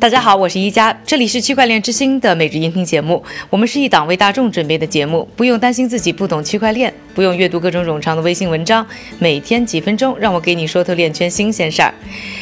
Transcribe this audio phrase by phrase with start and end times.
[0.00, 3.20] 大家好，我是一加，这里是区块链之星的每日音频节目。
[3.50, 8.86] 我们是一档为大众准备的节目，不用担心自己不懂区块链，不用阅读各种冗长的微信文章，
[9.18, 11.92] 每天几分钟，让我给你说透链圈新鲜事儿。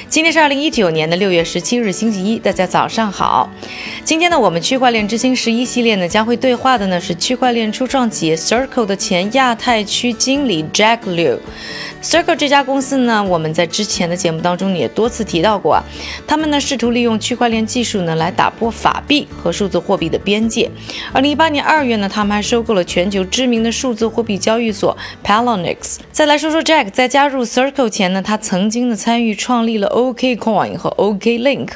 [0.08, 3.50] 今天是二零一九年的六月十七日，星期一，大家早上好。
[4.04, 11.38] 今天呢，我们区块链之星十一系列呢，将会对话的呢是区块链初创企业 Circle 的前亚太区经理 Jack Liu。
[12.02, 15.82] Circle 这家公司呢，我们在之前的节目当中也多次提到过啊，
[16.26, 20.70] 他们呢试图利用区块链技术呢来打破法币和数字货币的边界。
[21.12, 25.98] 二零一八年二月呢，他们还收购了全球知名的数字货币交易所 Palonix，。
[26.12, 31.70] 再来说说 Jack，在加入 Circle 前呢，他曾经的参与创立了 OKCoin 和 OKLink，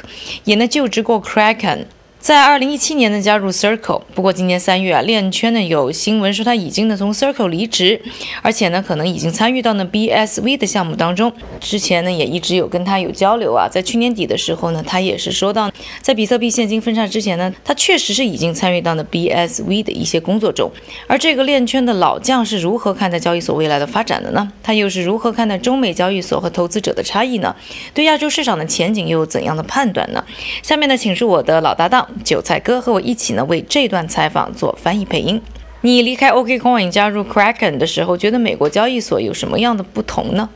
[0.45, 1.85] 也呢就职过 Kraken。
[2.21, 7.99] 在二零一七年呢加入 Circle，不过今年三月啊，链圈呢有新闻说他已经呢从 Circle 离职，
[8.43, 11.33] 而且呢可能已经参与到呢 BSV 的项目当中。
[11.59, 15.71] 之前呢也一直有跟他有交流啊，在去年底的时候呢，他也是说到，
[16.01, 20.71] 在比特币现金分叉之前呢，他确实是已经参与到呢 BSV 的一些工作中。
[21.07, 24.51] 而这个链圈的老将是如何看待交易所未来的发展的呢？
[24.61, 27.55] 他又是如何看待中美交易所和投资者的差异呢？
[27.95, 30.23] 对亚洲市场的前景又有怎样的判断呢？
[30.61, 32.07] 下面呢，请出我的老搭档。
[32.23, 35.41] 韭菜哥和我一起呢，为这段采访做翻译配音。
[35.81, 40.49] 你离开 OKCoin 加入 Kraken 的时候，觉得美国交易所有什么样的不同呢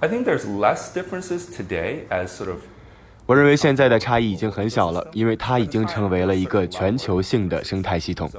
[0.00, 2.58] ？I think there's less differences today as sort of
[3.28, 8.30] 我认为现在的差异已经很小了，因为它已经成为了一个全球性的生态系统。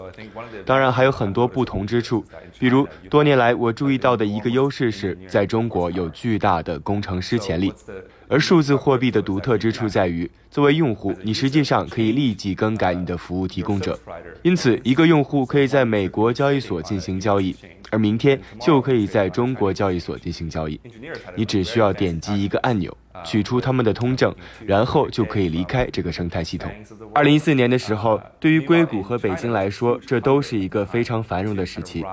[0.65, 2.25] 当然还有很多不同之处，
[2.57, 7.71] 比如多年来我注意到的一个优势是在中国有巨大的工程师潜力，
[8.27, 13.95] 而数字货币的独特之处在于，作为用户，你实际上可以立即更改你的服务提供者，
[14.41, 17.55] 因此一个用户可以在美国交易所进行交易，
[17.91, 20.81] 而明天就可以在中国交易所进行交易，
[21.35, 22.91] 你只需要点击一个按钮。
[23.23, 24.33] 取出他们的通证，
[24.65, 26.71] 然后就可以离开这个生态系统。
[27.13, 32.05] 二零一四年的时候，对于硅谷和北京来说，这都是一个非常繁荣的时期。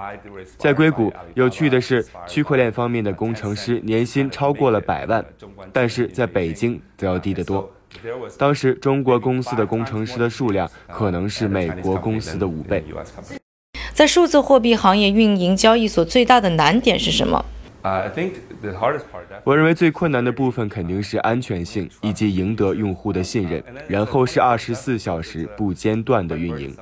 [0.57, 5.25] 在硅谷，有趣的是，区块链方面的工程师年薪超过了百万，
[5.73, 7.71] 但是在北京则要低得多。
[8.37, 12.85] 当时中国公司的工程师的数量可能是美国公司的五倍。
[13.95, 17.43] 在数字货币行业运营交易所最大的难点是什么？
[19.45, 26.75] 我认为最困难的部分肯定是安全性以及赢得用户的信任，然后是二十四小时不间断的运营。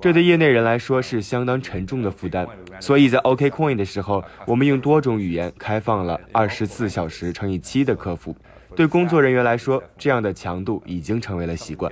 [0.00, 2.46] 这对业内人来说是相当沉重的负担。
[2.78, 8.36] 所以在 OKCoin 的时候，我们用多种语言开放了二十四小时乘以七的客服。
[8.74, 11.90] 对工作人员来说，这样的强度已经成为了习惯。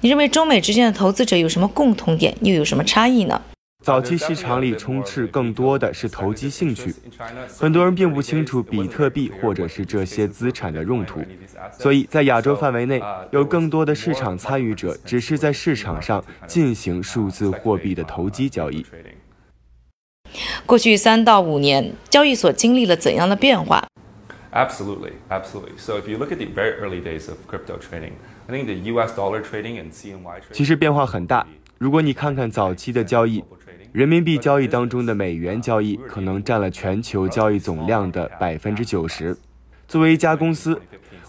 [0.00, 3.42] 你认为中美之间的投资者有什么共同点，又有什么差异呢？
[3.84, 6.94] 早期市场里充斥更多的是投机兴趣，
[7.58, 11.20] 很多人并不清楚比特币或者是这些资产的用途，
[11.78, 18.86] 所以在亚洲范围内有更多的市场参与者只是在市场上进行数字货币的投机交易。
[20.64, 23.86] 过去三到五年，交易所经历了怎样的变化
[24.50, 25.76] ？Absolutely, absolutely.
[25.76, 28.12] So if you look at the very early days of crypto trading,
[28.46, 29.14] I think the U.S.
[29.14, 31.46] dollar trading and CNY trading 其实变化很大。
[31.78, 33.42] 如果你看看早期的交易。
[33.92, 39.36] 人民币交易当中的美元交易可能占了全球交易总量的百分之九十。
[39.86, 40.80] 作为一家公司，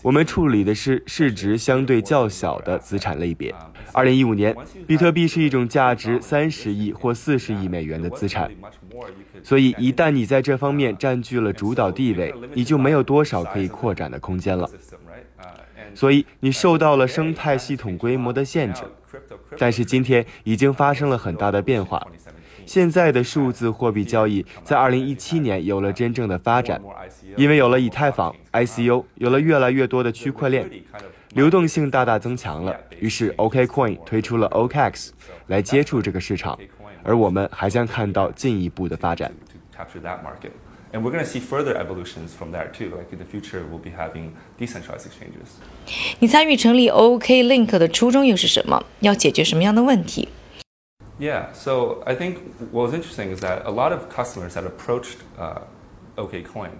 [0.01, 3.53] 我们处理的是市值相对较小的资产类别。
[3.93, 4.55] 二零一五年，
[4.87, 8.49] 比特币是一种价值三十亿或四十亿美元的资产，
[9.43, 14.67] 所以一旦你在这方面占据了主导地位，你就没有多少可以扩展的空间了。
[15.93, 18.81] 所以你受到了生态系统规模的限制。
[19.57, 22.05] 但是今天已经发生了很大的变化。
[22.65, 26.81] 现在的数字货币交易在2017年有了真正的发展，
[27.35, 30.67] 因为有了以太坊，ICU，有了越来越多的区块链，
[31.33, 32.75] 流动性大大增强了。
[32.99, 35.11] 于是 OKCoin 推出了 OKX
[35.47, 36.57] 来接触这个市场，
[37.03, 39.31] 而我们还将看到进一步的发展。
[40.94, 42.90] And we're going to see further evolutions from there too.
[42.90, 45.48] Like in the future, we'll be having decentralized exchanges.
[46.18, 48.82] 你参与成立 OKLink 的初衷又是什么？
[49.00, 50.28] 要解决什么样的问题？
[51.20, 52.38] yeah, so I think
[52.72, 55.60] what was interesting is that a lot of customers that approached uh,
[56.16, 56.70] OKCoin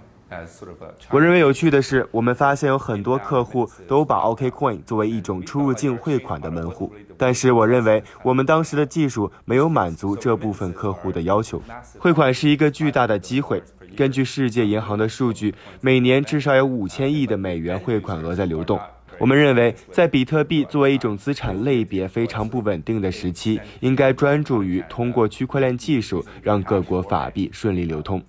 [1.10, 11.62] 我认为有趣的是，我们发现有很多客户都把 OKCoin 作为一种出入境汇款的门户，但是我认为我们当时的技术没有满足这部分客户的要求。
[11.98, 13.62] 汇款是一个巨大的机会，
[13.96, 18.80] 根据世界银行的数据，每年至少有五千亿的美元汇款额在流动。
[19.18, 28.22] 我们认为，在比特币作为一种资产类别非常不稳定的时期，应该专注于通过区块链技术让各国法币顺利流通，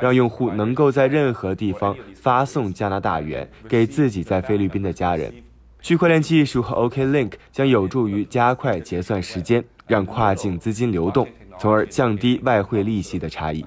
[0.00, 5.32] 让用户能够在任何地方发送加拿大元给自己在菲律宾的家人。
[5.80, 11.26] 区块链技术和 OKLink 将有助于加快结算时间，让跨境资金流动，
[11.62, 13.64] 从而降低外汇利息的差异。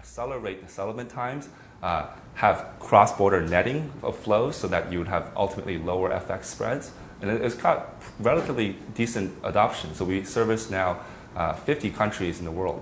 [2.38, 6.90] have cross-border netting of flows so that you would have ultimately lower FX spreads.
[7.22, 7.84] And it's got
[8.22, 9.94] relatively decent adoption.
[9.96, 10.98] So we service now
[11.38, 12.82] uh, 50 countries in the world.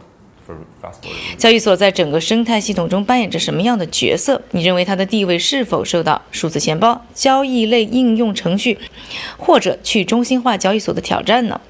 [1.38, 4.42] 交易所在整个生态系统中扮演着什么样的角色？
[4.52, 8.78] 你认为它的地位是否受到数字钱包、交易类应用程序
[9.38, 11.62] 或者去中心化交易所的挑战呢？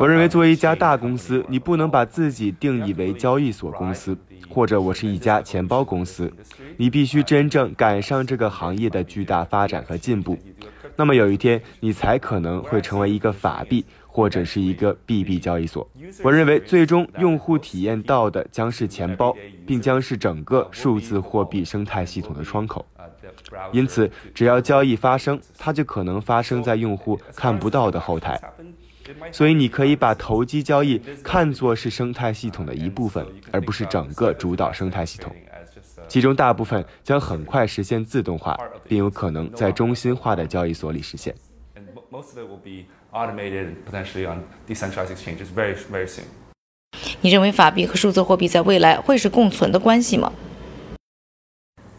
[0.00, 4.16] 我认为，作为一家大公司，你不能把自己定义为交易所公司，
[4.48, 6.32] 或者我是一家钱包公司。
[6.76, 10.38] 你必须真正赶上这个行业的巨大发展和进步。
[10.96, 15.88] 那么有一天，你才可能会成为一个法币或者是一个币币交易所。
[16.22, 22.84] 我认为，最终用户体验到的将是钱包，并将是整个数字货币生态系统的窗口。
[23.72, 28.40] 因此，只要交易发生，它就可能发生在用户看不到的后台。
[29.30, 35.34] 所以，你可以把投机交易看作是生态系统的一部分，而不是整个主导生态系统。
[36.08, 38.56] 其中大部分将很快实现自动化，
[38.88, 41.34] 并有可能在中心化的交易所里实现。
[47.20, 50.32] 你认为法币和数字货币在未来会是共存的关系吗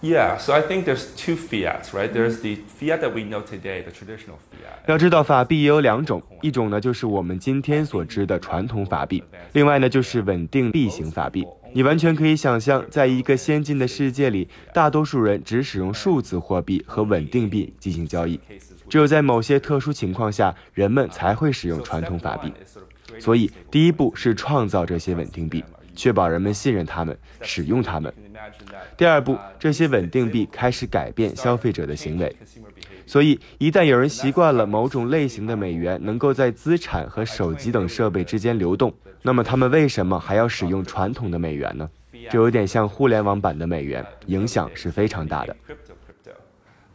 [0.07, 2.09] ？Yeah, so I think there's two fiats, right?
[2.09, 4.87] There's the fiat that we know today, the traditional fiat.
[4.87, 9.21] 要知道，法币也有两种，一种呢就是我们今天所知的传统法币，
[9.51, 11.45] 另外呢就是稳定币型法币。
[11.73, 18.39] 你完全可以想象，在一个先进的世界里，大多数人只使用数字货币和稳定币进行交易，
[18.87, 22.51] 只有在某些特殊情况下，人们才会使用传统法币。
[23.19, 25.63] 所以，第一步是创造这些稳定币，
[25.97, 28.13] 确保人们信任他们，使用他们。
[28.95, 32.33] 第二步，这些稳定币开始改变消费者的行为。
[33.07, 41.89] 所以，一旦有人习惯了某种类型的美元能够在资产和手机等设备之间流动，那么他们为什么还要使用传统的美元呢？
[42.29, 45.55] 这有点像互联网版的美元，影响是非常大的。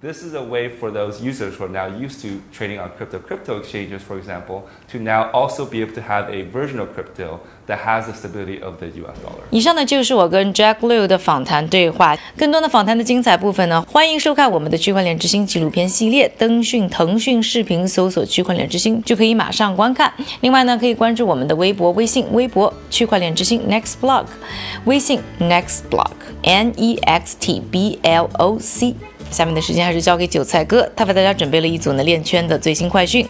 [0.02, 3.18] This is a way for those users who are now used to trading on crypto
[3.18, 7.40] crypto exchanges, for example, to now also be able to have a version of crypto
[7.66, 9.42] that has the stability of the US dollar.
[9.50, 12.16] 以上呢就是我跟 Jack Liu 的访谈对话。
[12.38, 16.32] 更多的访谈的精彩部分呢，欢迎收看我们的区块链之星纪录片系列。
[16.38, 20.14] 登讯腾讯视频搜索“区块链之星”就可以马上观看。
[20.42, 24.26] 另外呢，可以关注我们的微博、微信、微博“区块链之星 Next Block”，
[24.86, 26.12] 微信 Next Block
[26.44, 28.94] N E X T B L O C。
[29.33, 33.27] 下面的时间还是交给韭菜哥，他为大家准备了一组呢链圈的最新快讯。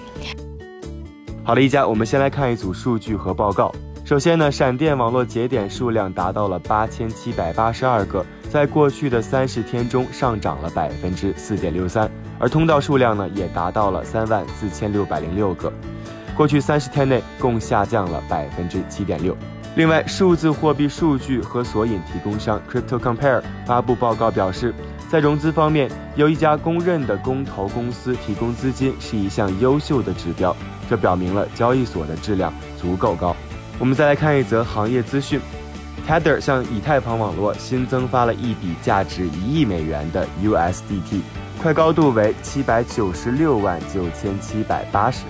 [1.45, 3.73] 好了，一家，我们先来看一组数据和报告。
[4.05, 15.73] 首先呢，闪电网络节点数量达到了八千七百八十二个，在过去的三十天中上涨了百分之四点六三，而通道数量呢也达到了三万四千六百零六个，
[16.37, 19.37] 过去三十天内共下降了百分之七点六。
[19.77, 24.75] 另外，数字货币数据和索引提供商 Crypto Compare 发布报告表示。
[25.13, 30.57] 在融资方面，有一家公认的公投公司提供资金是一项优秀的指标，
[30.89, 32.51] 这表明了交易所的质量
[32.81, 33.37] 足够高。
[33.79, 35.39] 我们再来看一则行业资讯
[36.09, 41.21] ：Tether 向以太坊网络新增发了一笔价值一亿美元的 USDT，
[41.61, 45.27] 快高度为七百九十六万九千七百八十。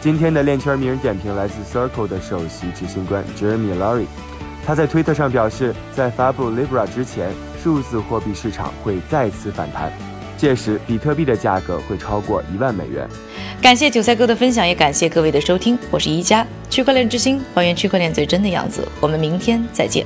[0.00, 4.06] 今天的链圈名人点评来自 Circle 的首席执行官 Jeremy Laurie，
[4.66, 7.32] 他在推特上表示，在发布 Libra 之前。
[7.62, 9.92] 数字货币市场会再次反弹，
[10.36, 13.08] 届时比特币的价格会超过一万美元。
[13.60, 15.78] 感谢韭菜哥的分享，也感谢各位的收听。
[15.88, 18.88] 我是一加区块链之星，还原区块链最真的样子。
[19.00, 20.04] 我们明天再见。